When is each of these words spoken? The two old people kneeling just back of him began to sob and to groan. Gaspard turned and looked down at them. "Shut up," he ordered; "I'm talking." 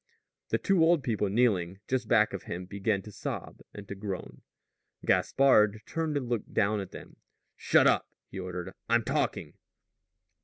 The 0.49 0.57
two 0.57 0.81
old 0.83 1.03
people 1.03 1.29
kneeling 1.29 1.79
just 1.87 2.07
back 2.07 2.33
of 2.33 2.41
him 2.45 2.65
began 2.65 3.03
to 3.03 3.11
sob 3.11 3.59
and 3.71 3.87
to 3.87 3.93
groan. 3.93 4.41
Gaspard 5.05 5.81
turned 5.85 6.17
and 6.17 6.27
looked 6.27 6.51
down 6.55 6.79
at 6.79 6.89
them. 6.89 7.17
"Shut 7.55 7.85
up," 7.85 8.07
he 8.31 8.39
ordered; 8.39 8.73
"I'm 8.89 9.03
talking." 9.03 9.53